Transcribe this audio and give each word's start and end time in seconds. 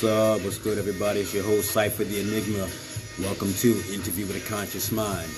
What's 0.00 0.12
up? 0.16 0.40
What's 0.46 0.56
good, 0.56 0.78
everybody? 0.78 1.20
It's 1.20 1.34
your 1.34 1.44
host, 1.44 1.72
Cypher 1.72 2.04
the 2.04 2.20
Enigma. 2.20 2.66
Welcome 3.20 3.52
to 3.52 3.68
Interview 3.92 4.24
with 4.24 4.42
a 4.42 4.48
Conscious 4.48 4.90
Mind. 4.90 5.28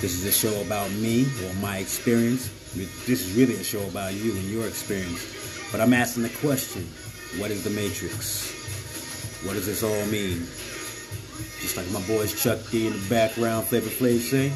This 0.00 0.14
is 0.14 0.24
a 0.26 0.30
show 0.30 0.62
about 0.62 0.88
me 0.92 1.26
or 1.44 1.52
my 1.54 1.78
experience. 1.78 2.48
This 2.76 3.26
is 3.26 3.36
really 3.36 3.54
a 3.54 3.64
show 3.64 3.82
about 3.88 4.14
you 4.14 4.30
and 4.30 4.44
your 4.44 4.68
experience. 4.68 5.26
But 5.72 5.80
I'm 5.80 5.92
asking 5.92 6.22
the 6.22 6.28
question 6.38 6.82
what 7.36 7.50
is 7.50 7.64
the 7.64 7.70
Matrix? 7.70 8.52
What 9.44 9.54
does 9.54 9.66
this 9.66 9.82
all 9.82 10.06
mean? 10.06 10.46
Just 11.58 11.76
like 11.76 11.90
my 11.90 12.06
boys 12.06 12.40
Chuck 12.40 12.60
D 12.70 12.86
in 12.86 12.92
the 12.92 13.08
background, 13.08 13.66
Flavor 13.66 13.90
Flav 13.90 14.20
say. 14.20 14.52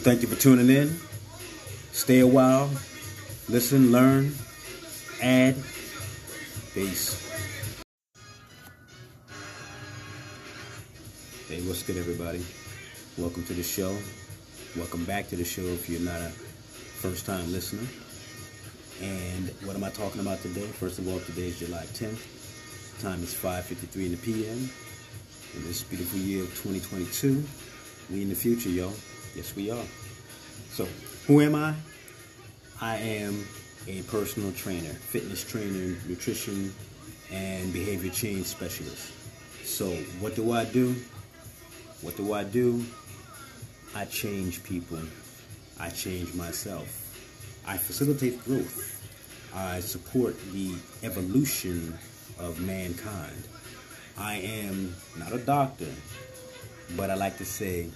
Thank 0.00 0.22
you 0.22 0.28
for 0.28 0.40
tuning 0.40 0.70
in. 0.70 0.98
Stay 1.92 2.20
a 2.20 2.26
while, 2.26 2.70
listen, 3.50 3.92
learn, 3.92 4.32
add. 5.20 5.56
Peace. 6.72 7.20
Hey, 11.48 11.60
what's 11.68 11.82
good, 11.82 11.98
everybody? 11.98 12.42
Welcome 13.18 13.44
to 13.44 13.52
the 13.52 13.62
show. 13.62 13.94
Welcome 14.74 15.04
back 15.04 15.28
to 15.28 15.36
the 15.36 15.44
show 15.44 15.64
if 15.64 15.86
you're 15.90 16.00
not 16.00 16.22
a 16.22 16.30
first 16.30 17.26
time 17.26 17.52
listener. 17.52 17.86
And 19.02 19.50
what 19.66 19.76
am 19.76 19.84
I 19.84 19.90
talking 19.90 20.22
about 20.22 20.40
today? 20.40 20.62
First 20.62 20.98
of 20.98 21.08
all, 21.08 21.20
today 21.20 21.48
is 21.48 21.58
July 21.58 21.84
10th. 21.92 23.02
Time 23.02 23.22
is 23.22 23.34
5.53 23.34 24.06
in 24.06 24.10
the 24.12 24.16
p.m. 24.16 24.70
In 25.56 25.64
this 25.64 25.82
beautiful 25.82 26.20
year 26.20 26.44
of 26.44 26.48
2022. 26.62 27.44
We 28.10 28.22
in 28.22 28.30
the 28.30 28.34
future, 28.34 28.70
yo. 28.70 28.94
Yes, 29.34 29.54
we 29.54 29.70
are. 29.70 29.84
So, 30.70 30.88
who 31.26 31.40
am 31.40 31.54
I? 31.54 31.74
I 32.80 32.96
am 32.96 33.46
a 33.86 34.02
personal 34.02 34.52
trainer, 34.52 34.88
fitness 34.88 35.44
trainer, 35.44 35.96
nutrition, 36.08 36.74
and 37.30 37.72
behavior 37.72 38.10
change 38.10 38.46
specialist. 38.46 39.12
So, 39.64 39.90
what 40.18 40.34
do 40.34 40.52
I 40.52 40.64
do? 40.64 40.96
What 42.02 42.16
do 42.16 42.32
I 42.32 42.44
do? 42.44 42.84
I 43.94 44.04
change 44.06 44.64
people. 44.64 44.98
I 45.78 45.90
change 45.90 46.34
myself. 46.34 46.88
I 47.66 47.76
facilitate 47.76 48.44
growth. 48.44 48.96
I 49.54 49.80
support 49.80 50.36
the 50.52 50.74
evolution 51.02 51.96
of 52.38 52.60
mankind. 52.60 53.44
I 54.18 54.36
am 54.36 54.94
not 55.18 55.32
a 55.32 55.38
doctor, 55.38 55.92
but 56.96 57.10
I 57.10 57.14
like 57.14 57.38
to 57.38 57.44
say 57.44 57.90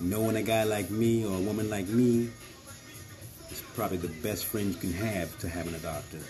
knowing 0.00 0.36
a 0.36 0.42
guy 0.42 0.64
like 0.64 0.90
me 0.90 1.24
or 1.24 1.34
a 1.34 1.40
woman 1.40 1.68
like 1.68 1.88
me 1.88 2.30
is 3.50 3.62
probably 3.74 3.96
the 3.96 4.08
best 4.22 4.46
friend 4.46 4.72
you 4.72 4.80
can 4.80 4.92
have 4.92 5.36
to 5.38 5.48
having 5.48 5.74
a 5.74 5.78
doctor. 5.78 6.20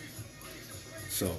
So, 1.09 1.35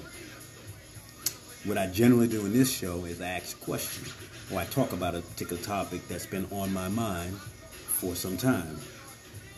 what 1.66 1.78
I 1.78 1.88
generally 1.88 2.28
do 2.28 2.46
in 2.46 2.54
this 2.54 2.72
show 2.72 3.06
is 3.06 3.22
I 3.22 3.28
ask 3.30 3.60
questions 3.62 4.14
or 4.52 4.60
I 4.60 4.66
talk 4.66 4.94
about 4.94 5.16
a 5.16 5.22
particular 5.22 5.62
topic 5.62 6.08
that's 6.08 6.26
been 6.26 6.48
on 6.52 6.74
my 6.74 6.88
mind 6.88 7.36
for 7.38 8.16
some 8.16 8.38
time. 8.38 8.78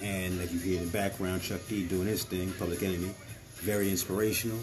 And 0.02 0.40
like 0.40 0.52
you 0.52 0.59
hear 0.59 0.80
in 0.80 0.86
the 0.86 0.92
background, 0.92 1.42
Chuck 1.44 1.62
D 1.68 1.86
doing 1.86 2.08
his 2.08 2.24
thing, 2.24 2.52
Public 2.53 2.82
Enemy, 2.82 3.14
very 3.56 3.90
inspirational. 3.90 4.58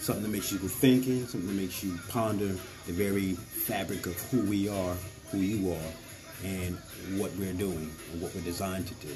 Something 0.00 0.24
that 0.24 0.30
makes 0.30 0.52
you 0.52 0.58
go 0.58 0.68
thinking, 0.68 1.26
something 1.26 1.48
that 1.48 1.60
makes 1.60 1.82
you 1.82 1.98
ponder 2.08 2.54
the 2.86 2.92
very 2.92 3.32
fabric 3.32 4.06
of 4.06 4.20
who 4.30 4.42
we 4.42 4.68
are, 4.68 4.94
who 5.30 5.38
you 5.38 5.72
are, 5.72 5.92
and 6.44 6.76
what 7.20 7.34
we're 7.36 7.52
doing 7.52 7.90
and 8.12 8.22
what 8.22 8.34
we're 8.34 8.42
designed 8.42 8.86
to 8.86 8.94
do. 8.94 9.14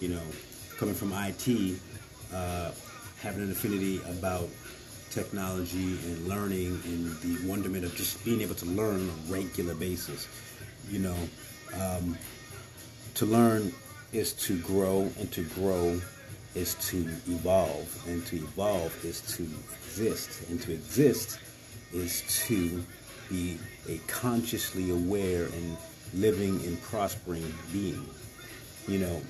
You 0.00 0.08
know, 0.08 0.22
coming 0.78 0.94
from 0.94 1.12
IT, 1.12 1.78
uh, 2.32 2.72
having 3.20 3.42
an 3.42 3.50
affinity 3.50 4.00
about 4.08 4.48
technology 5.10 5.98
and 6.06 6.28
learning 6.28 6.80
and 6.84 7.12
the 7.20 7.48
wonderment 7.48 7.84
of 7.84 7.94
just 7.94 8.24
being 8.24 8.40
able 8.40 8.54
to 8.56 8.66
learn 8.66 8.96
on 8.96 9.08
a 9.08 9.32
regular 9.32 9.74
basis. 9.74 10.28
You 10.90 10.98
know, 11.00 11.16
um, 11.80 12.18
to 13.14 13.26
learn 13.26 13.72
is 14.12 14.32
to 14.32 14.58
grow, 14.60 15.10
and 15.18 15.30
to 15.32 15.44
grow 15.44 16.00
is 16.54 16.74
to 16.88 16.98
evolve, 17.26 18.04
and 18.06 18.24
to 18.26 18.36
evolve 18.36 18.92
is 19.04 19.20
to 19.36 19.42
exist, 19.42 20.48
and 20.50 20.60
to 20.62 20.72
exist 20.72 21.38
is 21.92 22.22
to 22.46 22.84
be 23.30 23.58
a 23.88 23.98
consciously 24.06 24.90
aware 24.90 25.44
and 25.44 25.76
living 26.14 26.60
and 26.64 26.80
prospering 26.82 27.52
being. 27.72 28.06
You 28.88 28.98
know, 28.98 29.22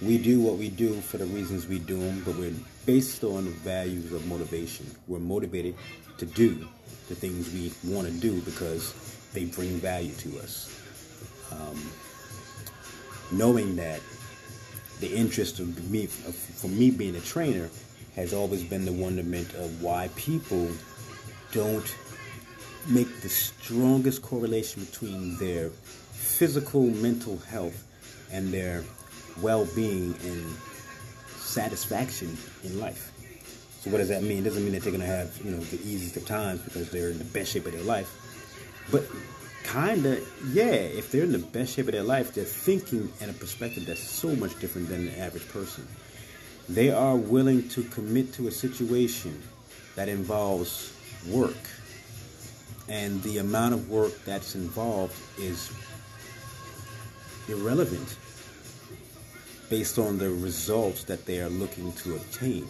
we 0.00 0.18
do 0.18 0.40
what 0.40 0.56
we 0.56 0.68
do 0.68 1.00
for 1.00 1.18
the 1.18 1.26
reasons 1.26 1.66
we 1.66 1.78
do 1.78 1.98
them, 1.98 2.22
but 2.24 2.36
we're 2.36 2.54
based 2.86 3.22
on 3.24 3.44
the 3.44 3.50
values 3.50 4.12
of 4.12 4.26
motivation. 4.26 4.86
We're 5.06 5.18
motivated 5.18 5.74
to 6.18 6.26
do 6.26 6.66
the 7.08 7.14
things 7.14 7.52
we 7.52 7.72
want 7.92 8.06
to 8.06 8.12
do 8.12 8.40
because 8.42 8.94
they 9.32 9.44
bring 9.44 9.78
value 9.78 10.12
to 10.14 10.38
us. 10.38 10.76
Um, 11.50 11.90
knowing 13.32 13.76
that 13.76 14.00
the 15.00 15.12
interest 15.12 15.60
of 15.60 15.90
me, 15.90 16.06
for 16.06 16.68
me 16.68 16.90
being 16.90 17.16
a 17.16 17.20
trainer, 17.20 17.68
has 18.16 18.32
always 18.32 18.62
been 18.62 18.84
the 18.84 18.92
wonderment 18.92 19.52
of 19.54 19.82
why 19.82 20.08
people 20.16 20.68
don't 21.52 21.96
make 22.88 23.20
the 23.20 23.28
strongest 23.28 24.22
correlation 24.22 24.84
between 24.84 25.36
their 25.38 25.70
physical, 26.30 26.82
mental 26.82 27.38
health, 27.38 27.84
and 28.32 28.52
their 28.52 28.84
well-being 29.40 30.14
and 30.24 30.46
satisfaction 31.36 32.36
in 32.64 32.78
life. 32.80 33.12
So 33.80 33.90
what 33.90 33.98
does 33.98 34.08
that 34.08 34.22
mean? 34.22 34.38
It 34.38 34.44
doesn't 34.44 34.62
mean 34.62 34.72
that 34.72 34.82
they're 34.82 34.92
going 34.92 35.00
to 35.00 35.06
have, 35.06 35.38
you 35.44 35.50
know, 35.50 35.58
the 35.58 35.76
easiest 35.76 36.16
of 36.16 36.26
times 36.26 36.60
because 36.62 36.90
they're 36.90 37.10
in 37.10 37.18
the 37.18 37.24
best 37.24 37.52
shape 37.52 37.66
of 37.66 37.72
their 37.72 37.82
life. 37.82 38.10
But 38.90 39.06
kind 39.64 40.04
of, 40.04 40.28
yeah, 40.52 40.64
if 40.64 41.10
they're 41.10 41.24
in 41.24 41.32
the 41.32 41.38
best 41.38 41.74
shape 41.74 41.86
of 41.86 41.92
their 41.92 42.02
life, 42.02 42.34
they're 42.34 42.44
thinking 42.44 43.10
in 43.20 43.30
a 43.30 43.32
perspective 43.32 43.86
that's 43.86 44.00
so 44.00 44.36
much 44.36 44.58
different 44.60 44.88
than 44.88 45.06
the 45.06 45.18
average 45.18 45.48
person. 45.48 45.86
They 46.68 46.90
are 46.90 47.16
willing 47.16 47.68
to 47.70 47.82
commit 47.84 48.32
to 48.34 48.48
a 48.48 48.50
situation 48.50 49.42
that 49.96 50.08
involves 50.08 50.92
work. 51.28 51.56
And 52.88 53.22
the 53.22 53.38
amount 53.38 53.74
of 53.74 53.90
work 53.90 54.12
that's 54.24 54.54
involved 54.54 55.16
is 55.38 55.70
irrelevant 57.50 58.16
based 59.68 59.98
on 59.98 60.18
the 60.18 60.30
results 60.30 61.04
that 61.04 61.26
they 61.26 61.40
are 61.40 61.48
looking 61.48 61.92
to 61.92 62.16
obtain. 62.16 62.66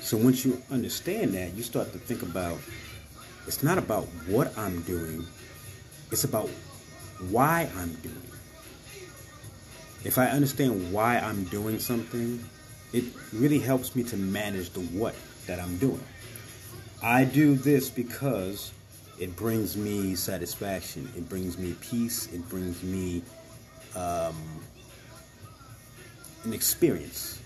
So 0.00 0.16
once 0.16 0.44
you 0.44 0.62
understand 0.70 1.34
that, 1.34 1.54
you 1.54 1.62
start 1.62 1.92
to 1.92 1.98
think 1.98 2.22
about 2.22 2.58
it's 3.46 3.62
not 3.62 3.78
about 3.78 4.04
what 4.26 4.56
I'm 4.58 4.82
doing, 4.82 5.24
it's 6.10 6.24
about 6.24 6.50
why 7.30 7.68
I'm 7.76 7.92
doing. 7.94 8.22
it. 8.24 10.06
If 10.06 10.18
I 10.18 10.26
understand 10.26 10.92
why 10.92 11.18
I'm 11.18 11.44
doing 11.44 11.78
something, 11.78 12.44
it 12.92 13.04
really 13.32 13.58
helps 13.58 13.94
me 13.94 14.02
to 14.04 14.16
manage 14.16 14.70
the 14.70 14.80
what 14.80 15.14
that 15.46 15.60
I'm 15.60 15.76
doing. 15.78 16.02
I 17.02 17.24
do 17.24 17.54
this 17.54 17.90
because 17.90 18.72
it 19.18 19.34
brings 19.36 19.76
me 19.76 20.14
satisfaction, 20.14 21.10
it 21.16 21.28
brings 21.28 21.58
me 21.58 21.74
peace, 21.80 22.32
it 22.32 22.48
brings 22.48 22.82
me 22.82 23.22
um, 23.96 24.36
an 26.44 26.52
experience. 26.52 27.42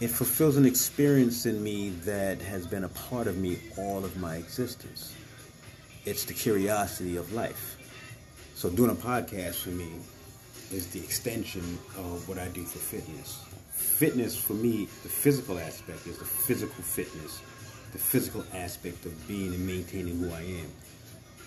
It 0.00 0.08
fulfills 0.08 0.56
an 0.56 0.66
experience 0.66 1.46
in 1.46 1.62
me 1.62 1.90
that 2.04 2.40
has 2.42 2.66
been 2.66 2.84
a 2.84 2.88
part 2.88 3.28
of 3.28 3.36
me 3.36 3.58
all 3.78 4.04
of 4.04 4.16
my 4.16 4.36
existence. 4.36 5.14
It's 6.04 6.24
the 6.24 6.34
curiosity 6.34 7.16
of 7.16 7.32
life. 7.32 7.76
So 8.54 8.68
doing 8.70 8.90
a 8.90 8.94
podcast 8.94 9.62
for 9.62 9.70
me 9.70 9.92
is 10.72 10.88
the 10.88 10.98
extension 10.98 11.78
of 11.96 12.28
what 12.28 12.38
I 12.38 12.48
do 12.48 12.64
for 12.64 12.78
fitness. 12.78 13.44
Fitness 13.72 14.36
for 14.36 14.54
me, 14.54 14.88
the 15.02 15.08
physical 15.08 15.58
aspect 15.58 16.06
is 16.06 16.18
the 16.18 16.24
physical 16.24 16.82
fitness, 16.82 17.40
the 17.92 17.98
physical 17.98 18.44
aspect 18.54 19.04
of 19.06 19.28
being 19.28 19.54
and 19.54 19.66
maintaining 19.66 20.18
who 20.18 20.32
I 20.32 20.40
am 20.40 20.70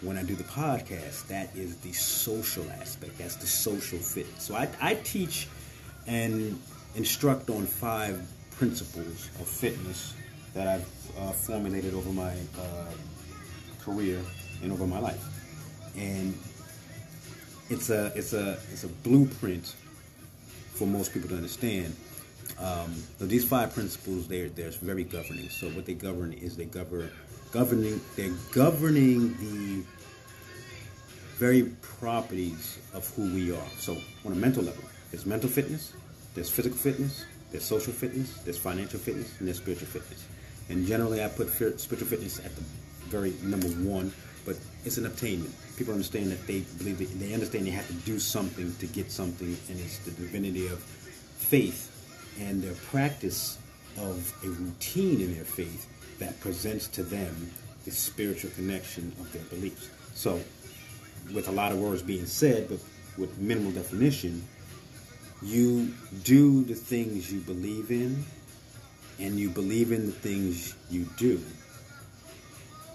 when 0.01 0.17
I 0.17 0.23
do 0.23 0.35
the 0.35 0.43
podcast, 0.43 1.27
that 1.27 1.55
is 1.55 1.77
the 1.77 1.93
social 1.93 2.65
aspect. 2.81 3.17
That's 3.17 3.35
the 3.35 3.47
social 3.47 3.99
fit. 3.99 4.27
So 4.39 4.55
I, 4.55 4.67
I 4.81 4.95
teach 4.95 5.47
and 6.07 6.59
instruct 6.95 7.49
on 7.49 7.65
five 7.65 8.21
principles 8.57 9.29
of 9.39 9.47
fitness 9.47 10.13
that 10.53 10.67
I've 10.67 10.87
uh, 11.19 11.31
formulated 11.31 11.93
over 11.93 12.09
my 12.09 12.33
uh, 12.59 12.91
career 13.81 14.21
and 14.61 14.71
over 14.71 14.87
my 14.87 14.99
life. 14.99 15.23
And 15.97 16.37
it's 17.69 17.89
a 17.89 18.11
it's 18.15 18.33
a 18.33 18.57
it's 18.71 18.83
a 18.83 18.87
blueprint 18.87 19.75
for 20.73 20.85
most 20.85 21.13
people 21.13 21.29
to 21.29 21.35
understand. 21.35 21.95
Um, 22.59 22.93
so 23.17 23.25
these 23.25 23.45
five 23.45 23.73
principles, 23.73 24.27
they're 24.27 24.49
they're 24.49 24.71
very 24.71 25.03
governing. 25.03 25.49
So 25.49 25.67
what 25.69 25.85
they 25.85 25.93
govern 25.93 26.33
is 26.33 26.55
they 26.55 26.65
govern 26.65 27.09
governing 27.51 28.01
they're 28.15 28.33
governing 28.51 29.35
the 29.37 29.83
very 31.37 31.63
properties 31.99 32.79
of 32.93 33.07
who 33.15 33.33
we 33.33 33.51
are. 33.51 33.69
So 33.77 33.97
on 34.25 34.31
a 34.31 34.35
mental 34.35 34.63
level, 34.63 34.83
there's 35.11 35.25
mental 35.25 35.49
fitness, 35.49 35.93
there's 36.33 36.49
physical 36.49 36.77
fitness, 36.77 37.25
there's 37.51 37.65
social 37.65 37.93
fitness, 37.93 38.33
there's 38.39 38.57
financial 38.57 38.99
fitness, 38.99 39.37
and 39.39 39.47
there's 39.47 39.57
spiritual 39.57 39.87
fitness. 39.87 40.25
And 40.69 40.85
generally, 40.87 41.23
I 41.23 41.27
put 41.27 41.49
spiritual 41.49 42.07
fitness 42.07 42.39
at 42.39 42.55
the 42.55 42.63
very 43.07 43.33
number 43.43 43.67
one, 43.67 44.13
but 44.45 44.57
it's 44.85 44.97
an 44.97 45.05
obtainment. 45.05 45.53
People 45.77 45.93
understand 45.93 46.31
that 46.31 46.45
they 46.47 46.61
believe 46.77 46.99
that 46.99 47.19
they 47.19 47.33
understand 47.33 47.65
they 47.65 47.71
have 47.71 47.87
to 47.87 47.93
do 48.05 48.17
something 48.17 48.73
to 48.75 48.87
get 48.87 49.11
something, 49.11 49.55
and 49.69 49.79
it's 49.79 49.99
the 49.99 50.11
divinity 50.11 50.67
of 50.67 50.79
faith 50.79 51.91
and 52.39 52.61
their 52.61 52.73
practice 52.73 53.57
of 53.97 54.33
a 54.43 54.47
routine 54.47 55.21
in 55.21 55.35
their 55.35 55.45
faith 55.45 55.87
that 56.19 56.39
presents 56.39 56.87
to 56.89 57.03
them 57.03 57.51
the 57.85 57.91
spiritual 57.91 58.49
connection 58.51 59.11
of 59.19 59.31
their 59.31 59.43
beliefs. 59.43 59.89
So, 60.13 60.39
with 61.33 61.47
a 61.47 61.51
lot 61.51 61.71
of 61.71 61.79
words 61.79 62.01
being 62.01 62.25
said, 62.25 62.67
but 62.69 62.79
with 63.17 63.37
minimal 63.37 63.71
definition, 63.71 64.43
you 65.41 65.93
do 66.23 66.63
the 66.63 66.75
things 66.75 67.31
you 67.31 67.39
believe 67.41 67.91
in, 67.91 68.23
and 69.19 69.39
you 69.39 69.49
believe 69.49 69.91
in 69.91 70.05
the 70.07 70.11
things 70.11 70.75
you 70.89 71.05
do 71.17 71.41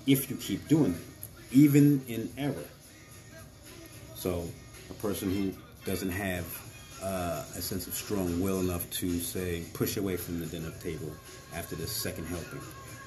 if 0.07 0.31
you 0.31 0.37
keep 0.37 0.67
doing 0.69 0.93
them, 0.93 1.05
even 1.53 2.03
in 2.09 2.31
error. 2.37 2.55
So, 4.15 4.47
a 4.91 4.95
person 4.95 5.31
who 5.31 5.53
doesn't 5.85 6.11
have 6.11 6.45
uh, 7.03 7.45
a 7.57 7.63
sense 7.63 7.87
of 7.87 7.95
strong 7.95 8.41
will 8.41 8.61
enough 8.61 8.89
to 8.91 9.19
say 9.21 9.63
push 9.73 9.97
away 9.97 10.17
from 10.17 10.41
the 10.41 10.47
dinner 10.47 10.73
table 10.83 11.11
after 11.55 11.77
the 11.77 11.87
second 11.87 12.27
helping. 12.27 12.61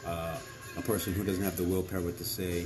Uh, 0.06 0.38
a 0.78 0.82
person 0.82 1.14
who 1.14 1.24
doesn't 1.24 1.44
have 1.44 1.56
the 1.56 1.64
willpower 1.64 2.12
to 2.12 2.24
say 2.24 2.66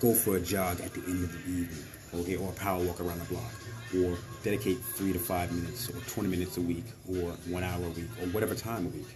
go 0.00 0.14
for 0.14 0.36
a 0.36 0.40
jog 0.40 0.80
at 0.80 0.92
the 0.94 1.00
end 1.06 1.24
of 1.24 1.32
the 1.32 1.50
evening, 1.50 1.84
okay, 2.14 2.36
or 2.36 2.50
a 2.50 2.52
power 2.52 2.82
walk 2.84 3.00
around 3.00 3.18
the 3.18 3.24
block, 3.24 3.52
or 3.96 4.16
dedicate 4.42 4.78
three 4.78 5.12
to 5.12 5.18
five 5.18 5.50
minutes, 5.52 5.88
or 5.88 6.00
20 6.08 6.28
minutes 6.28 6.56
a 6.56 6.60
week, 6.60 6.84
or 7.08 7.32
one 7.48 7.64
hour 7.64 7.84
a 7.84 7.90
week, 7.90 8.10
or 8.20 8.26
whatever 8.28 8.54
time 8.54 8.86
a 8.86 8.90
week, 8.90 9.08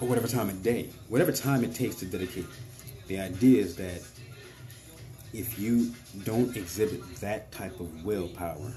or 0.00 0.08
whatever 0.08 0.26
time 0.26 0.48
a 0.48 0.54
day, 0.54 0.88
whatever 1.08 1.32
time 1.32 1.64
it 1.64 1.74
takes 1.74 1.96
to 1.96 2.06
dedicate. 2.06 2.46
The 3.08 3.20
idea 3.20 3.60
is 3.60 3.76
that 3.76 4.02
if 5.32 5.58
you 5.58 5.92
don't 6.24 6.56
exhibit 6.56 7.02
that 7.16 7.52
type 7.52 7.78
of 7.80 8.04
willpower 8.04 8.72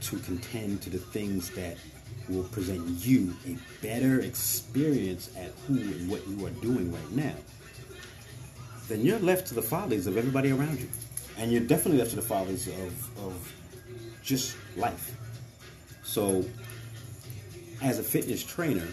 to 0.00 0.18
contend 0.18 0.82
to 0.82 0.90
the 0.90 0.98
things 0.98 1.50
that 1.50 1.76
will 2.28 2.44
present 2.44 2.86
you 3.06 3.34
a 3.46 3.56
better 3.82 4.20
experience 4.20 5.30
at 5.36 5.52
who 5.66 5.74
and 5.74 6.10
what 6.10 6.26
you 6.26 6.44
are 6.46 6.50
doing 6.50 6.92
right 6.92 7.12
now, 7.12 7.34
then 8.88 9.00
you're 9.02 9.18
left 9.18 9.46
to 9.48 9.54
the 9.54 9.62
follies 9.62 10.06
of 10.06 10.16
everybody 10.16 10.50
around 10.50 10.80
you. 10.80 10.88
And 11.38 11.52
you're 11.52 11.62
definitely 11.62 11.98
left 11.98 12.10
to 12.10 12.16
the 12.16 12.22
follies 12.22 12.68
of, 12.68 13.18
of 13.26 13.52
just 14.22 14.56
life. 14.76 15.14
So, 16.02 16.44
as 17.82 17.98
a 17.98 18.02
fitness 18.02 18.42
trainer, 18.42 18.86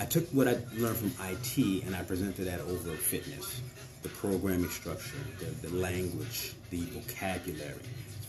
I 0.00 0.04
took 0.06 0.26
what 0.30 0.48
I 0.48 0.58
learned 0.76 0.96
from 0.96 1.12
IT 1.26 1.84
and 1.84 1.94
I 1.94 2.02
presented 2.02 2.46
that 2.46 2.60
over 2.60 2.92
fitness 2.92 3.60
the 4.02 4.08
programming 4.08 4.68
structure, 4.68 5.16
the, 5.38 5.68
the 5.68 5.76
language, 5.76 6.54
the 6.70 6.80
vocabulary. 6.80 7.74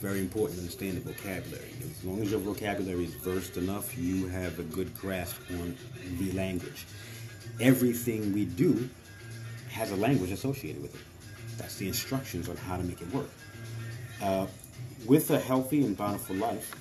Very 0.04 0.20
important 0.20 0.58
to 0.58 0.64
understand 0.64 0.98
the 0.98 1.14
vocabulary. 1.14 1.70
As 1.82 2.04
long 2.04 2.22
as 2.22 2.30
your 2.30 2.42
vocabulary 2.42 3.06
is 3.06 3.14
versed 3.14 3.56
enough, 3.56 3.98
you 3.98 4.28
have 4.28 4.60
a 4.60 4.64
good 4.64 4.94
grasp 4.98 5.38
on 5.52 5.78
the 6.20 6.30
language. 6.34 6.86
Everything 7.62 8.34
we 8.34 8.44
do 8.44 8.90
has 9.70 9.94
a 9.94 9.96
language 9.96 10.32
associated 10.32 10.82
with 10.82 10.94
it. 10.94 11.02
That's 11.58 11.78
the 11.78 11.88
instructions 11.88 12.50
on 12.50 12.58
how 12.58 12.76
to 12.76 12.84
make 12.84 13.02
it 13.02 13.10
work. 13.14 13.30
Uh, 14.22 14.48
with 15.06 15.32
a 15.32 15.40
healthy 15.40 15.86
and 15.86 15.96
bountiful 15.96 16.36
life, 16.36 16.76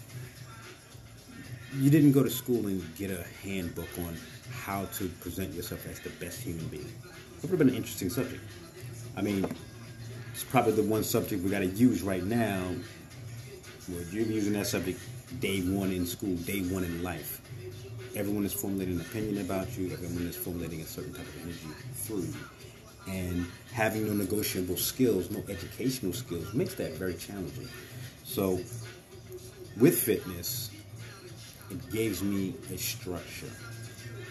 you 1.77 1.91
didn't 1.91 2.11
go 2.11 2.25
to 2.25 2.31
school 2.31 2.67
and 2.67 2.83
get 2.97 3.13
a 3.13 3.25
handbook 3.45 3.97
on 3.99 4.17
how 4.51 4.87
to 4.97 5.07
present 5.21 5.55
yourself 5.55 5.87
as 5.87 6.01
the 6.01 6.11
best 6.11 6.41
human 6.41 6.67
being. 6.67 6.93
That 7.41 7.43
would 7.43 7.51
have 7.51 7.59
been 7.61 7.69
an 7.69 7.77
interesting 7.77 8.11
subject. 8.11 8.43
I 9.17 9.23
mean, 9.23 9.47
it's 10.33 10.43
probably 10.43 10.73
the 10.73 10.83
one 10.83 11.05
subject 11.05 11.45
we 11.45 11.51
got 11.51 11.61
to 11.61 11.67
use 11.67 12.03
right 12.03 12.25
now. 12.25 12.65
Well, 13.89 14.03
you're 14.13 14.27
using 14.27 14.53
that 14.55 14.67
subject 14.67 15.01
day 15.41 15.61
one 15.61 15.91
in 15.91 16.07
school, 16.07 16.37
day 16.37 16.61
one 16.63 16.85
in 16.85 17.03
life. 17.03 17.41
Everyone 18.15 18.45
is 18.45 18.53
formulating 18.53 18.97
an 18.97 19.01
opinion 19.01 19.41
about 19.41 19.77
you. 19.77 19.93
Everyone 19.93 20.27
is 20.27 20.37
formulating 20.37 20.81
a 20.81 20.87
certain 20.87 21.13
type 21.13 21.27
of 21.27 21.43
energy 21.43 21.67
through 21.95 22.23
you 22.23 22.35
and 23.09 23.47
having 23.73 24.07
no 24.07 24.13
negotiable 24.13 24.77
skills, 24.77 25.31
no 25.31 25.43
educational 25.49 26.13
skills, 26.13 26.53
makes 26.55 26.75
that 26.75 26.93
very 26.93 27.15
challenging. 27.15 27.69
So, 28.25 28.61
with 29.79 29.99
fitness, 29.99 30.71
it 31.71 31.91
gives 31.91 32.23
me 32.23 32.55
a 32.73 32.79
structure. 32.79 33.51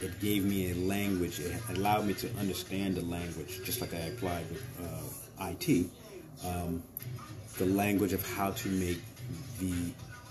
It 0.01 0.19
gave 0.19 0.45
me 0.45 0.71
a 0.71 0.75
language. 0.75 1.39
It 1.39 1.53
allowed 1.75 2.05
me 2.05 2.13
to 2.15 2.29
understand 2.39 2.95
the 2.95 3.01
language, 3.01 3.61
just 3.63 3.81
like 3.81 3.93
I 3.93 3.99
applied 3.99 4.49
with 4.49 4.63
uh, 4.81 5.47
IT. 5.49 5.89
Um, 6.45 6.83
the 7.57 7.65
language 7.65 8.13
of 8.13 8.25
how 8.35 8.51
to 8.51 8.69
make 8.69 9.01
the 9.59 9.73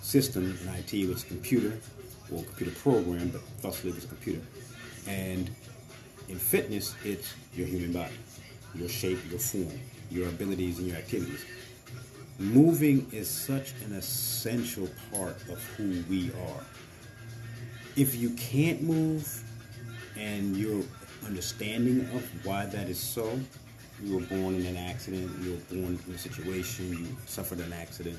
system 0.03 0.59
in 0.61 0.69
IT 0.69 1.09
was 1.09 1.23
computer 1.23 1.79
or 2.33 2.43
computer 2.43 2.73
program, 2.73 3.29
but 3.29 3.43
thusly 3.61 3.93
was 3.93 4.05
computer. 4.05 4.41
And 5.07 5.51
in 6.29 6.39
fitness, 6.39 6.95
it's 7.05 7.35
your 7.55 7.67
human 7.67 7.93
body 7.93 8.15
your 8.75 8.89
shape, 8.89 9.19
your 9.31 9.39
form, 9.39 9.81
your 10.11 10.29
abilities, 10.29 10.79
and 10.79 10.89
your 10.89 10.97
activities. 10.97 11.45
Moving 12.39 13.07
is 13.13 13.29
such 13.29 13.73
an 13.85 13.93
essential 13.93 14.89
part 15.13 15.37
of 15.49 15.63
who 15.77 16.03
we 16.09 16.31
are. 16.31 16.65
If 17.97 18.15
you 18.15 18.31
can't 18.31 18.83
move 18.83 19.43
and 20.17 20.57
you're 20.57 20.85
understanding 21.27 22.01
of 22.15 22.47
why 22.47 22.67
that 22.67 22.89
is 22.89 22.99
so, 22.99 23.39
you 24.03 24.15
were 24.15 24.23
born 24.23 24.57
in 24.57 24.67
an 24.67 24.77
accident, 24.77 25.31
you 25.43 25.53
were 25.53 25.77
born 25.77 25.99
in 26.07 26.15
a 26.15 26.19
situation, 26.19 26.91
you 26.91 27.07
suffered 27.27 27.61
an 27.61 27.73
accident. 27.73 28.19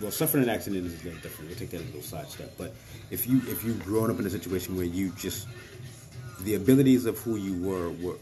Well, 0.00 0.10
suffering 0.10 0.44
an 0.44 0.50
accident 0.50 0.86
is 0.86 1.04
little 1.04 1.20
different. 1.20 1.50
We'll 1.50 1.58
take 1.58 1.70
that 1.70 1.80
as 1.80 1.82
a 1.82 1.86
little 1.86 2.02
sidestep. 2.02 2.54
But 2.56 2.74
if 3.10 3.26
you 3.26 3.42
if 3.48 3.64
you've 3.64 3.84
grown 3.84 4.10
up 4.10 4.18
in 4.18 4.26
a 4.26 4.30
situation 4.30 4.76
where 4.76 4.86
you 4.86 5.10
just 5.10 5.46
the 6.40 6.54
abilities 6.54 7.04
of 7.04 7.18
who 7.18 7.36
you 7.36 7.54
were 7.62 7.90
were 7.90 8.16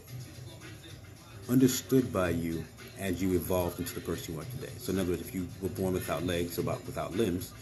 understood 1.47 2.11
by 2.11 2.29
you 2.29 2.63
as 2.99 3.21
you 3.21 3.33
evolved 3.33 3.79
into 3.79 3.95
the 3.95 4.01
person 4.01 4.33
you 4.33 4.41
are 4.41 4.45
today. 4.45 4.71
So, 4.77 4.91
in 4.91 4.99
other 4.99 5.11
words, 5.11 5.21
if 5.21 5.33
you 5.33 5.47
were 5.61 5.69
born 5.69 5.93
without 5.93 6.25
legs 6.25 6.59
or 6.59 6.63
without 6.63 7.15
limbs, 7.15 7.53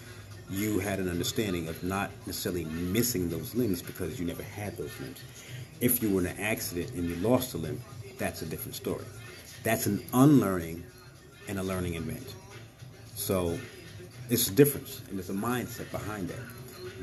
you 0.50 0.80
had 0.80 1.00
an 1.00 1.10
understanding 1.10 1.68
of 1.68 1.84
not 1.84 2.10
necessarily 2.26 2.66
missing 2.66 3.30
those 3.30 3.54
limbs 3.54 3.82
because 3.82 4.20
you 4.20 4.26
never 4.26 4.44
had 4.44 4.78
those 4.78 4.92
limbs. 5.00 5.20
If 5.80 6.02
you 6.02 6.10
were 6.10 6.22
in 6.22 6.28
an 6.28 6.40
accident 6.40 6.92
and 6.94 7.08
you 7.08 7.16
lost 7.18 7.54
a 7.54 7.58
limb, 7.58 7.80
that's 8.18 8.42
a 8.42 8.46
different 8.46 8.76
story. 8.76 9.06
That's 9.64 9.86
an 9.86 10.04
unlearning 10.14 10.84
and 11.48 11.60
a 11.60 11.64
learning 11.64 11.96
event. 11.96 12.36
So, 13.16 13.58
it's 14.30 14.50
a 14.50 14.54
difference 14.54 15.02
and 15.10 15.18
there's 15.18 15.30
a 15.30 15.34
mindset 15.34 15.92
behind 15.92 16.30
that. 16.30 16.40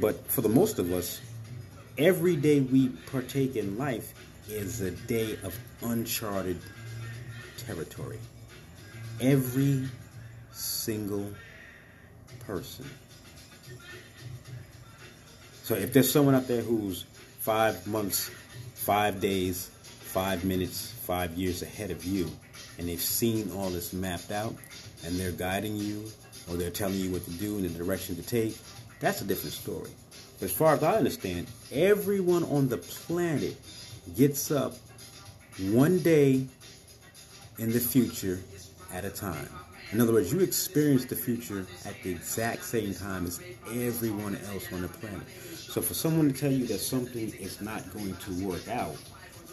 But 0.00 0.26
for 0.28 0.40
the 0.40 0.48
most 0.48 0.78
of 0.78 0.92
us, 0.92 1.20
every 1.98 2.36
day 2.36 2.60
we 2.60 2.88
partake 2.88 3.56
in 3.56 3.78
life 3.78 4.14
is 4.48 4.80
a 4.80 4.90
day 4.90 5.38
of 5.42 5.56
uncharted 5.82 6.58
territory. 7.58 8.18
Every 9.20 9.88
single 10.52 11.30
person. 12.40 12.88
So 15.62 15.74
if 15.74 15.92
there's 15.92 16.10
someone 16.10 16.34
out 16.34 16.46
there 16.46 16.60
who's 16.60 17.04
five 17.40 17.86
months, 17.86 18.30
five 18.74 19.20
days, 19.20 19.70
five 20.14 20.44
minutes, 20.44 20.92
five 21.04 21.32
years 21.32 21.62
ahead 21.62 21.90
of 21.90 22.04
you, 22.04 22.30
and 22.78 22.88
they've 22.88 23.00
seen 23.00 23.50
all 23.56 23.68
this 23.68 23.92
mapped 23.92 24.30
out, 24.30 24.54
and 25.04 25.16
they're 25.16 25.32
guiding 25.32 25.74
you, 25.74 26.04
or 26.48 26.54
they're 26.54 26.70
telling 26.70 26.94
you 26.94 27.10
what 27.10 27.24
to 27.24 27.32
do 27.32 27.56
and 27.56 27.64
the 27.64 27.76
direction 27.76 28.14
to 28.14 28.22
take, 28.22 28.56
that's 29.00 29.22
a 29.22 29.24
different 29.24 29.52
story. 29.52 29.90
As 30.40 30.52
far 30.52 30.74
as 30.74 30.84
I 30.84 30.98
understand, 30.98 31.48
everyone 31.72 32.44
on 32.44 32.68
the 32.68 32.76
planet 32.76 33.56
gets 34.16 34.52
up 34.52 34.74
one 35.72 35.98
day 35.98 36.46
in 37.58 37.72
the 37.72 37.80
future 37.80 38.38
at 38.92 39.04
a 39.04 39.10
time. 39.10 39.48
In 39.90 40.00
other 40.00 40.12
words, 40.12 40.32
you 40.32 40.38
experience 40.38 41.06
the 41.06 41.16
future 41.16 41.66
at 41.84 42.00
the 42.04 42.12
exact 42.12 42.64
same 42.64 42.94
time 42.94 43.26
as 43.26 43.40
everyone 43.68 44.36
else 44.52 44.72
on 44.72 44.82
the 44.82 44.88
planet. 44.88 45.26
So 45.56 45.82
for 45.82 45.94
someone 45.94 46.32
to 46.32 46.38
tell 46.38 46.52
you 46.52 46.66
that 46.66 46.78
something 46.78 47.32
is 47.40 47.60
not 47.60 47.92
going 47.92 48.14
to 48.14 48.46
work 48.46 48.68
out 48.68 48.96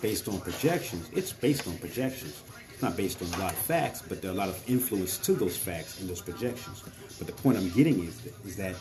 based 0.02 0.28
on 0.28 0.40
projections, 0.40 1.10
it's 1.14 1.32
based 1.32 1.68
on 1.68 1.78
projections. 1.78 2.42
It's 2.74 2.82
not 2.82 2.98
based 2.98 3.22
on 3.22 3.28
a 3.40 3.44
lot 3.44 3.54
of 3.54 3.60
facts, 3.60 4.02
but 4.02 4.22
there 4.22 4.32
are 4.32 4.34
a 4.34 4.38
lot 4.38 4.50
of 4.50 4.62
influence 4.68 5.18
to 5.20 5.34
those 5.34 5.56
facts 5.56 6.00
and 6.00 6.10
those 6.10 6.22
projections. 6.22 6.84
But 7.18 7.28
the 7.28 7.34
point 7.34 7.58
I'm 7.58 7.70
getting 7.70 8.04
is 8.04 8.20
that, 8.22 8.34
is 8.46 8.56
that 8.58 8.76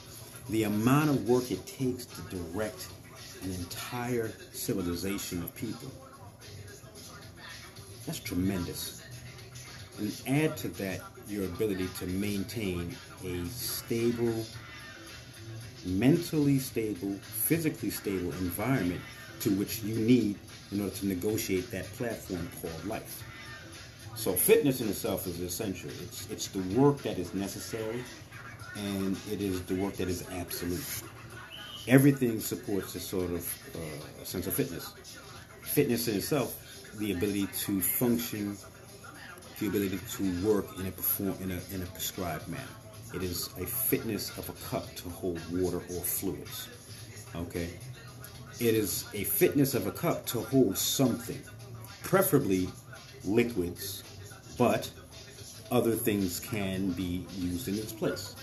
the 0.48 0.64
amount 0.64 1.10
of 1.10 1.28
work 1.28 1.50
it 1.50 1.64
takes 1.66 2.06
to 2.06 2.22
direct 2.34 2.88
an 3.42 3.50
entire 3.52 4.32
civilization 4.52 5.42
of 5.42 5.54
people. 5.54 5.90
That's 8.06 8.20
tremendous. 8.20 9.02
And 9.98 10.12
add 10.26 10.56
to 10.58 10.68
that 10.68 11.00
your 11.28 11.44
ability 11.44 11.88
to 11.98 12.06
maintain 12.06 12.96
a 13.24 13.44
stable, 13.46 14.44
mentally 15.84 16.58
stable, 16.58 17.14
physically 17.22 17.90
stable 17.90 18.32
environment 18.32 19.00
to 19.40 19.50
which 19.50 19.82
you 19.82 19.94
need 19.94 20.36
in 20.72 20.80
order 20.80 20.94
to 20.94 21.06
negotiate 21.06 21.70
that 21.70 21.86
platform 21.94 22.48
called 22.60 22.84
life. 22.84 23.22
So 24.14 24.32
fitness 24.32 24.80
in 24.80 24.88
itself 24.88 25.26
is 25.26 25.40
essential. 25.40 25.90
It's 26.02 26.30
it's 26.30 26.48
the 26.48 26.60
work 26.78 26.98
that 27.02 27.18
is 27.18 27.32
necessary 27.34 28.04
and 28.76 29.16
it 29.30 29.40
is 29.40 29.62
the 29.62 29.74
work 29.76 29.94
that 29.94 30.08
is 30.08 30.24
absolute. 30.32 30.84
Everything 31.88 32.40
supports 32.40 32.94
a 32.94 33.00
sort 33.00 33.30
of 33.30 33.42
uh, 33.74 34.24
sense 34.24 34.46
of 34.46 34.54
fitness. 34.54 34.92
Fitness 35.62 36.08
in 36.08 36.16
itself, 36.16 36.56
the 36.98 37.12
ability 37.12 37.46
to 37.46 37.80
function, 37.80 38.56
the 39.58 39.66
ability 39.66 39.98
to 40.10 40.46
work 40.46 40.66
in 40.78 40.86
a 40.86 40.90
perform 40.90 41.34
in 41.40 41.50
a 41.52 41.60
in 41.74 41.82
a 41.82 41.86
prescribed 41.86 42.46
manner. 42.48 42.74
It 43.14 43.22
is 43.22 43.48
a 43.58 43.66
fitness 43.66 44.36
of 44.38 44.48
a 44.48 44.52
cup 44.68 44.94
to 44.96 45.08
hold 45.08 45.40
water 45.50 45.78
or 45.78 46.02
fluids. 46.02 46.68
Okay. 47.34 47.70
It 48.60 48.74
is 48.74 49.06
a 49.14 49.24
fitness 49.24 49.74
of 49.74 49.86
a 49.86 49.92
cup 49.92 50.26
to 50.26 50.40
hold 50.40 50.76
something, 50.76 51.40
preferably 52.02 52.68
liquids, 53.24 54.04
but 54.58 54.90
other 55.72 55.92
things 55.92 56.40
can 56.40 56.90
be 56.90 57.26
used 57.38 57.68
in 57.68 57.74
its 57.76 57.92
place 57.92 58.34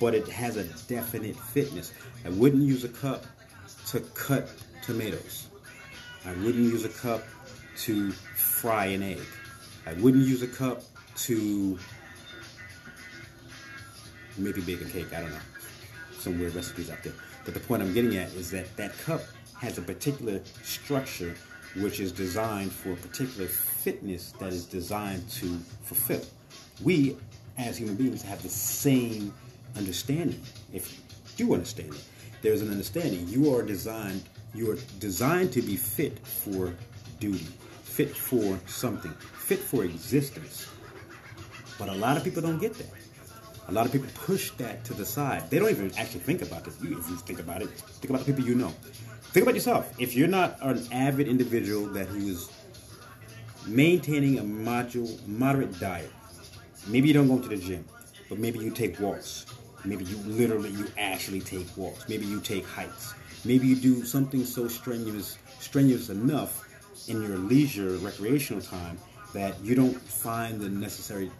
but 0.00 0.14
it 0.14 0.28
has 0.28 0.56
a 0.56 0.64
definite 0.88 1.36
fitness. 1.36 1.92
I 2.24 2.30
wouldn't 2.30 2.62
use 2.62 2.84
a 2.84 2.88
cup 2.88 3.24
to 3.88 4.00
cut 4.00 4.48
tomatoes. 4.82 5.48
I 6.24 6.32
wouldn't 6.34 6.56
use 6.56 6.84
a 6.84 6.88
cup 6.88 7.22
to 7.78 8.12
fry 8.12 8.86
an 8.86 9.02
egg. 9.02 9.20
I 9.86 9.94
wouldn't 9.94 10.26
use 10.26 10.42
a 10.42 10.46
cup 10.46 10.82
to 11.16 11.78
maybe 14.36 14.60
bake 14.60 14.82
a 14.82 14.84
cake. 14.84 15.12
I 15.12 15.20
don't 15.20 15.30
know. 15.30 15.38
Some 16.18 16.38
weird 16.38 16.54
recipes 16.54 16.90
out 16.90 17.02
there. 17.02 17.14
But 17.44 17.54
the 17.54 17.60
point 17.60 17.82
I'm 17.82 17.94
getting 17.94 18.16
at 18.16 18.32
is 18.34 18.50
that 18.50 18.76
that 18.76 18.96
cup 18.98 19.22
has 19.58 19.78
a 19.78 19.82
particular 19.82 20.40
structure 20.62 21.34
which 21.76 22.00
is 22.00 22.12
designed 22.12 22.72
for 22.72 22.92
a 22.92 22.96
particular 22.96 23.46
fitness 23.46 24.32
that 24.38 24.52
is 24.52 24.64
designed 24.64 25.28
to 25.30 25.58
fulfill. 25.82 26.22
We, 26.82 27.16
as 27.56 27.76
human 27.76 27.96
beings, 27.96 28.22
have 28.22 28.42
the 28.42 28.48
same 28.48 29.34
understanding. 29.76 30.40
If 30.72 30.92
you 30.92 31.46
do 31.46 31.54
understand 31.54 31.94
it, 31.94 32.04
there's 32.42 32.62
an 32.62 32.70
understanding. 32.70 33.26
You 33.28 33.54
are 33.54 33.62
designed. 33.62 34.22
You 34.54 34.70
are 34.70 34.78
designed 34.98 35.52
to 35.52 35.62
be 35.62 35.76
fit 35.76 36.18
for 36.26 36.74
duty, 37.20 37.46
fit 37.82 38.16
for 38.16 38.58
something, 38.66 39.12
fit 39.12 39.58
for 39.58 39.84
existence. 39.84 40.66
But 41.78 41.88
a 41.88 41.94
lot 41.94 42.16
of 42.16 42.24
people 42.24 42.42
don't 42.42 42.58
get 42.58 42.74
that. 42.74 42.86
A 43.68 43.72
lot 43.72 43.84
of 43.84 43.92
people 43.92 44.08
push 44.14 44.50
that 44.52 44.82
to 44.86 44.94
the 44.94 45.04
side. 45.04 45.50
They 45.50 45.58
don't 45.58 45.68
even 45.68 45.92
actually 45.98 46.20
think 46.20 46.40
about 46.40 46.64
this. 46.64 46.80
You, 46.80 46.98
if 46.98 47.08
you 47.10 47.16
think 47.16 47.38
about 47.38 47.60
it, 47.60 47.68
think 47.68 48.08
about 48.08 48.24
the 48.24 48.32
people 48.32 48.48
you 48.48 48.54
know. 48.54 48.72
Think 49.32 49.42
about 49.42 49.54
yourself. 49.54 49.92
If 49.98 50.16
you're 50.16 50.26
not 50.26 50.56
an 50.62 50.82
avid 50.90 51.28
individual 51.28 51.86
that 51.88 52.06
who 52.06 52.28
is 52.28 52.48
maintaining 53.66 54.38
a 54.38 54.42
module, 54.42 55.26
moderate 55.28 55.78
diet, 55.78 56.10
maybe 56.86 57.08
you 57.08 57.14
don't 57.14 57.28
go 57.28 57.38
to 57.38 57.48
the 57.48 57.58
gym, 57.58 57.84
but 58.30 58.38
maybe 58.38 58.58
you 58.58 58.70
take 58.70 58.98
walks. 59.00 59.44
Maybe 59.84 60.06
you 60.06 60.16
literally, 60.24 60.70
you 60.70 60.86
actually 60.96 61.40
take 61.40 61.66
walks. 61.76 62.08
Maybe 62.08 62.24
you 62.24 62.40
take 62.40 62.64
hikes. 62.64 63.12
Maybe 63.44 63.66
you 63.66 63.76
do 63.76 64.02
something 64.02 64.46
so 64.46 64.66
strenuous, 64.66 65.36
strenuous 65.60 66.08
enough 66.08 66.66
in 67.06 67.22
your 67.22 67.36
leisure, 67.36 67.98
recreational 67.98 68.62
time 68.62 68.98
that 69.34 69.62
you 69.62 69.74
don't 69.74 70.00
find 70.00 70.58
the 70.58 70.70
necessary 70.70 71.30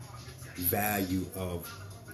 value 0.57 1.25
of 1.35 1.67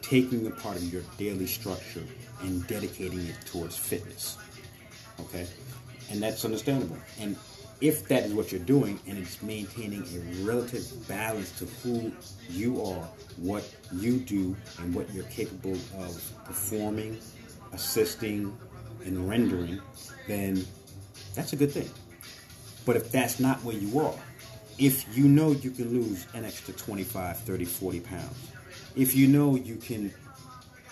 taking 0.04 0.46
a 0.46 0.50
part 0.50 0.76
of 0.76 0.92
your 0.92 1.02
daily 1.18 1.46
structure 1.46 2.04
and 2.42 2.66
dedicating 2.66 3.20
it 3.20 3.36
towards 3.46 3.76
fitness. 3.76 4.36
Okay? 5.20 5.46
And 6.10 6.22
that's 6.22 6.44
understandable. 6.44 6.98
And 7.20 7.36
if 7.80 8.06
that 8.08 8.24
is 8.24 8.34
what 8.34 8.52
you're 8.52 8.60
doing 8.60 9.00
and 9.06 9.18
it's 9.18 9.42
maintaining 9.42 10.02
a 10.02 10.44
relative 10.44 11.08
balance 11.08 11.58
to 11.58 11.64
who 11.64 12.12
you 12.50 12.82
are, 12.82 13.08
what 13.38 13.64
you 13.92 14.18
do, 14.18 14.54
and 14.78 14.94
what 14.94 15.12
you're 15.12 15.24
capable 15.24 15.78
of 15.98 16.32
performing, 16.44 17.18
assisting, 17.72 18.56
and 19.04 19.28
rendering, 19.28 19.80
then 20.28 20.64
that's 21.34 21.52
a 21.52 21.56
good 21.56 21.72
thing. 21.72 21.90
But 22.86 22.96
if 22.96 23.10
that's 23.10 23.40
not 23.40 23.62
where 23.64 23.76
you 23.76 24.00
are, 24.00 24.14
if 24.78 25.16
you 25.16 25.24
know 25.24 25.52
you 25.52 25.70
can 25.70 25.90
lose 25.90 26.26
an 26.34 26.44
extra 26.44 26.74
25, 26.74 27.38
30, 27.38 27.64
40 27.64 28.00
pounds, 28.00 28.52
if 28.96 29.14
you 29.14 29.26
know 29.26 29.56
you 29.56 29.76
can 29.76 30.12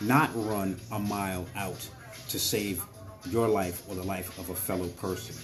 not 0.00 0.30
run 0.35 0.78
a 0.90 0.99
mile 0.99 1.47
out 1.56 1.88
to 2.28 2.38
save 2.38 2.82
your 3.30 3.49
life 3.49 3.88
or 3.88 3.94
the 3.94 4.02
life 4.02 4.38
of 4.38 4.50
a 4.50 4.54
fellow 4.54 4.88
person, 4.88 5.37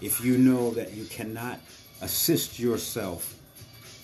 if 0.00 0.24
you 0.24 0.38
know 0.38 0.70
that 0.70 0.94
you 0.94 1.04
cannot 1.06 1.60
assist 2.00 2.58
yourself 2.58 3.34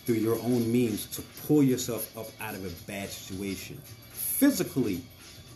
through 0.04 0.16
your 0.16 0.38
own 0.40 0.70
means 0.70 1.06
to 1.06 1.22
pull 1.46 1.62
yourself 1.62 2.16
up 2.16 2.26
out 2.40 2.54
of 2.54 2.64
a 2.64 2.90
bad 2.90 3.08
situation, 3.08 3.80
physically 4.10 5.02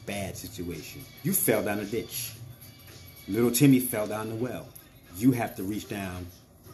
bad 0.06 0.36
situation. 0.36 1.04
You 1.24 1.32
fell 1.32 1.64
down 1.64 1.80
a 1.80 1.84
ditch. 1.84 2.32
Little 3.28 3.50
Timmy 3.50 3.80
fell 3.80 4.06
down 4.06 4.28
the 4.28 4.36
well. 4.36 4.66
You 5.16 5.32
have 5.32 5.56
to 5.56 5.64
reach 5.64 5.88
down. 5.88 6.26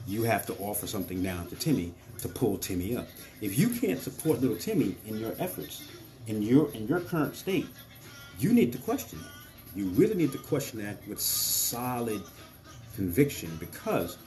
You 0.07 0.25
have 0.25 0.47
to 0.47 0.55
offer 0.55 0.87
something 0.87 1.23
down 1.23 1.49
to 1.49 1.57
Timmy 1.57 1.93
to 2.19 2.29
pull 2.29 2.59
Timmy 2.59 2.97
up. 2.97 3.09
If 3.41 3.59
you 3.59 3.69
can't 3.69 4.01
support 4.01 4.41
little 4.41 4.57
Timmy 4.57 4.97
in 5.07 5.19
your 5.19 5.35
efforts, 5.39 5.85
in 6.27 6.43
your 6.43 6.71
in 6.73 6.87
your 6.87 7.01
current 7.01 7.37
state, 7.37 7.67
you 8.39 8.53
need 8.53 8.73
to 8.73 8.79
question 8.79 9.19
that. 9.21 9.31
You 9.75 9.87
really 9.91 10.15
need 10.15 10.33
to 10.33 10.39
question 10.39 10.81
that 10.85 10.97
with 11.09 11.21
solid 11.21 12.23
conviction 12.95 13.57
because 13.59 14.19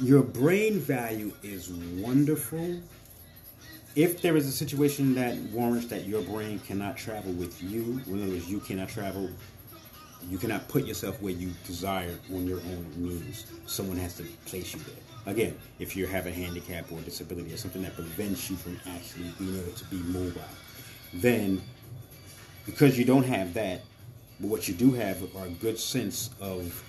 your 0.00 0.22
brain 0.22 0.78
value 0.78 1.32
is 1.42 1.70
wonderful. 1.70 2.80
If 3.96 4.22
there 4.22 4.36
is 4.36 4.46
a 4.46 4.52
situation 4.52 5.14
that 5.14 5.36
warrants 5.52 5.86
that 5.86 6.06
your 6.06 6.22
brain 6.22 6.60
cannot 6.60 6.96
travel 6.96 7.32
with 7.32 7.60
you, 7.62 8.00
in 8.06 8.22
other 8.22 8.32
words, 8.32 8.48
you 8.48 8.60
cannot 8.60 8.88
travel, 8.88 9.28
you 10.28 10.38
cannot 10.38 10.68
put 10.68 10.84
yourself 10.84 11.20
where 11.22 11.32
you 11.32 11.52
desire 11.66 12.14
on 12.34 12.46
your 12.46 12.58
own 12.58 12.86
means. 12.96 13.46
Someone 13.66 13.96
has 13.98 14.16
to 14.16 14.24
place 14.46 14.74
you 14.74 14.80
there. 14.80 15.32
Again, 15.32 15.58
if 15.78 15.96
you 15.96 16.06
have 16.06 16.26
a 16.26 16.30
handicap 16.30 16.90
or 16.90 16.98
a 16.98 17.02
disability 17.02 17.52
or 17.52 17.56
something 17.56 17.82
that 17.82 17.94
prevents 17.94 18.50
you 18.50 18.56
from 18.56 18.78
actually 18.86 19.30
being 19.38 19.58
able 19.58 19.72
to 19.72 19.84
be 19.86 19.96
mobile, 19.96 20.40
then 21.14 21.60
because 22.66 22.98
you 22.98 23.04
don't 23.04 23.24
have 23.24 23.54
that, 23.54 23.82
but 24.40 24.48
what 24.48 24.68
you 24.68 24.74
do 24.74 24.92
have 24.92 25.22
are 25.36 25.46
a 25.46 25.50
good 25.50 25.78
sense 25.78 26.30
of 26.40 26.84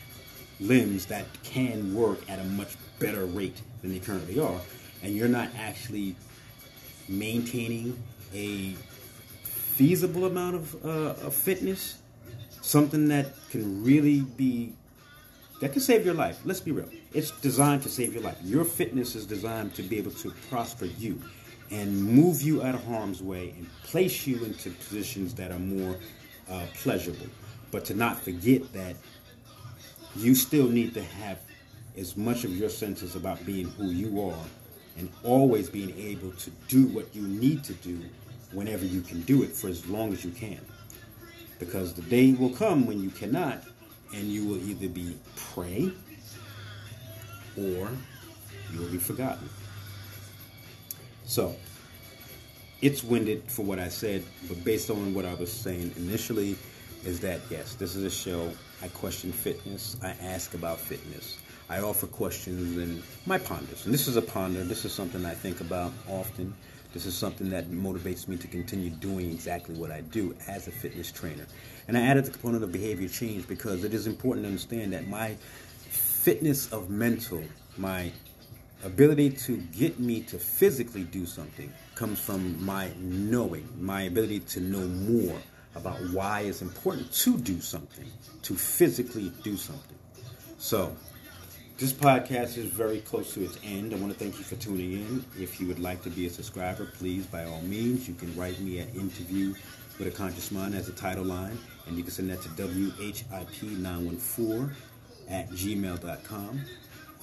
limbs 0.59 1.05
that 1.05 1.25
can 1.43 1.93
work 1.95 2.29
at 2.29 2.39
a 2.39 2.43
much 2.43 2.75
better 2.99 3.25
rate 3.25 3.61
than 3.81 3.91
they 3.91 3.99
currently 3.99 4.39
are, 4.39 4.59
and 5.03 5.15
you're 5.15 5.29
not 5.29 5.49
actually 5.57 6.15
maintaining 7.07 7.97
a 8.33 8.73
feasible 9.43 10.25
amount 10.25 10.55
of, 10.55 10.85
uh, 10.85 11.25
of 11.25 11.33
fitness, 11.33 11.97
something 12.69 13.07
that 13.07 13.25
can 13.49 13.83
really 13.83 14.21
be 14.21 14.71
that 15.59 15.73
can 15.73 15.81
save 15.81 16.05
your 16.05 16.13
life. 16.13 16.39
Let's 16.45 16.61
be 16.61 16.71
real. 16.71 16.87
It's 17.13 17.31
designed 17.31 17.81
to 17.83 17.89
save 17.89 18.13
your 18.13 18.23
life. 18.23 18.37
Your 18.43 18.63
fitness 18.63 19.15
is 19.15 19.25
designed 19.25 19.73
to 19.75 19.83
be 19.83 19.97
able 19.97 20.11
to 20.11 20.31
prosper 20.49 20.85
you 20.85 21.21
and 21.71 22.01
move 22.01 22.41
you 22.41 22.63
out 22.63 22.75
of 22.75 22.83
harm's 22.85 23.21
way 23.21 23.53
and 23.57 23.67
place 23.83 24.25
you 24.25 24.45
into 24.45 24.69
positions 24.69 25.33
that 25.33 25.51
are 25.51 25.59
more 25.59 25.97
uh, 26.49 26.65
pleasurable. 26.75 27.25
But 27.71 27.85
to 27.85 27.93
not 27.93 28.21
forget 28.21 28.71
that 28.71 28.95
you 30.15 30.33
still 30.33 30.69
need 30.69 30.93
to 30.93 31.03
have 31.03 31.39
as 31.97 32.15
much 32.15 32.45
of 32.45 32.55
your 32.55 32.69
senses 32.69 33.15
about 33.15 33.45
being 33.45 33.65
who 33.71 33.87
you 33.87 34.21
are 34.21 34.45
and 34.97 35.09
always 35.23 35.69
being 35.69 35.93
able 35.97 36.31
to 36.33 36.51
do 36.67 36.85
what 36.85 37.13
you 37.13 37.23
need 37.23 37.63
to 37.65 37.73
do 37.73 37.99
whenever 38.53 38.85
you 38.85 39.01
can 39.01 39.21
do 39.23 39.43
it 39.43 39.49
for 39.49 39.67
as 39.67 39.85
long 39.87 40.13
as 40.13 40.23
you 40.23 40.31
can. 40.31 40.59
Because 41.59 41.93
the 41.93 42.01
day 42.03 42.31
will 42.31 42.51
come 42.51 42.87
when 42.87 43.01
you 43.01 43.09
cannot, 43.09 43.63
and 44.15 44.23
you 44.23 44.45
will 44.45 44.57
either 44.57 44.87
be 44.87 45.15
prey 45.35 45.91
or 47.57 47.89
you 48.73 48.79
will 48.79 48.89
be 48.89 48.97
forgotten. 48.97 49.49
So, 51.25 51.55
it's 52.81 53.03
winded 53.03 53.43
for 53.47 53.63
what 53.63 53.77
I 53.77 53.89
said, 53.89 54.23
but 54.47 54.63
based 54.63 54.89
on 54.89 55.13
what 55.13 55.25
I 55.25 55.33
was 55.33 55.51
saying 55.51 55.93
initially, 55.97 56.55
is 57.05 57.19
that 57.19 57.41
yes, 57.49 57.75
this 57.75 57.95
is 57.95 58.03
a 58.03 58.09
show. 58.09 58.51
I 58.81 58.87
question 58.87 59.31
fitness. 59.31 59.97
I 60.01 60.15
ask 60.21 60.53
about 60.53 60.79
fitness. 60.79 61.37
I 61.69 61.81
offer 61.81 62.07
questions 62.07 62.77
and 62.77 63.03
my 63.25 63.37
ponders. 63.37 63.85
And 63.85 63.93
this 63.93 64.07
is 64.07 64.15
a 64.15 64.21
ponder. 64.21 64.63
This 64.63 64.85
is 64.85 64.93
something 64.93 65.25
I 65.25 65.33
think 65.33 65.61
about 65.61 65.91
often. 66.07 66.53
This 66.91 67.05
is 67.05 67.15
something 67.15 67.49
that 67.51 67.69
motivates 67.69 68.27
me 68.27 68.35
to 68.37 68.47
continue 68.47 68.89
doing 68.89 69.29
exactly 69.31 69.75
what 69.75 69.91
I 69.91 70.01
do 70.01 70.35
as 70.47 70.67
a 70.67 70.71
fitness 70.71 71.11
trainer. 71.11 71.45
And 71.87 71.95
I 71.97 72.01
added 72.01 72.25
the 72.25 72.31
component 72.31 72.63
of 72.63 72.71
behavior 72.71 73.07
change 73.07 73.47
because 73.47 73.83
it 73.83 73.93
is 73.93 74.07
important 74.07 74.45
to 74.45 74.47
understand 74.49 74.93
that 74.93 75.07
my 75.07 75.35
fitness 75.89 76.71
of 76.73 76.89
mental, 76.89 77.43
my 77.77 78.11
ability 78.83 79.29
to 79.29 79.57
get 79.57 79.99
me 79.99 80.21
to 80.21 80.39
physically 80.39 81.03
do 81.03 81.25
something 81.25 81.71
comes 81.95 82.19
from 82.19 82.63
my 82.63 82.89
knowing, 82.97 83.67
my 83.79 84.03
ability 84.03 84.39
to 84.39 84.59
know 84.59 84.87
more 84.87 85.37
about 85.75 85.97
why 86.11 86.41
it's 86.41 86.61
important 86.61 87.11
to 87.11 87.37
do 87.37 87.61
something, 87.61 88.07
to 88.41 88.55
physically 88.55 89.31
do 89.43 89.55
something. 89.55 89.97
So, 90.57 90.95
this 91.79 91.93
podcast 91.93 92.57
is 92.57 92.65
very 92.65 92.99
close 92.99 93.33
to 93.33 93.41
its 93.41 93.57
end. 93.63 93.93
I 93.93 93.95
want 93.95 94.11
to 94.11 94.19
thank 94.19 94.37
you 94.37 94.43
for 94.43 94.57
tuning 94.57 94.91
in. 94.91 95.23
If 95.39 95.61
you 95.61 95.67
would 95.67 95.79
like 95.79 96.03
to 96.03 96.09
be 96.09 96.27
a 96.27 96.29
subscriber, 96.29 96.85
please, 96.85 97.25
by 97.25 97.45
all 97.45 97.61
means, 97.61 98.05
you 98.05 98.15
can 98.15 98.35
write 98.35 98.59
me 98.59 98.81
at 98.81 98.93
interview 98.93 99.55
with 99.97 100.09
a 100.09 100.11
conscious 100.11 100.51
mind 100.51 100.75
as 100.75 100.89
a 100.89 100.91
title 100.91 101.23
line, 101.23 101.57
and 101.87 101.95
you 101.95 102.03
can 102.03 102.11
send 102.11 102.29
that 102.31 102.41
to 102.41 102.49
WHIP914 102.49 104.73
at 105.29 105.49
gmail.com. 105.51 106.61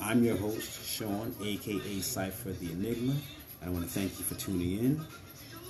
I'm 0.01 0.25
your 0.25 0.39
host, 0.39 0.87
Sean, 0.87 1.37
aka 1.43 2.01
Cypher 2.01 2.53
the 2.53 2.73
Enigma. 2.73 3.15
I 3.63 3.69
want 3.69 3.85
to 3.85 3.91
thank 3.91 4.19
you 4.19 4.25
for 4.25 4.37
tuning 4.37 4.79
in, 4.79 5.03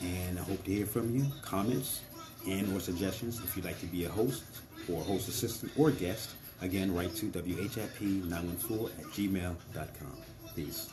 and 0.01 0.39
I 0.39 0.43
hope 0.43 0.63
to 0.63 0.71
hear 0.71 0.87
from 0.87 1.13
you. 1.13 1.27
Comments 1.43 2.03
and 2.47 2.73
or 2.73 2.79
suggestions 2.79 3.41
if 3.43 3.57
you'd 3.57 3.65
like 3.65 3.81
to 3.81 3.87
be 3.87 4.05
a 4.05 4.09
host 4.09 4.45
or 4.89 5.03
host 5.03 5.29
assistant 5.29 5.73
or 5.77 5.91
guest. 5.91 6.37
Again, 6.63 6.95
write 6.95 7.15
to 7.17 7.27
WHIP914 7.27 8.99
at 8.99 9.05
gmail.com. 9.07 10.17
Peace. 10.55 10.91